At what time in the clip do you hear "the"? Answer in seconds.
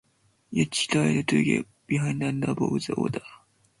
2.87-2.95